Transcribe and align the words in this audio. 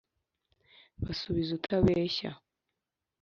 Basubize 1.03 1.51
utabeshya! 1.59 2.31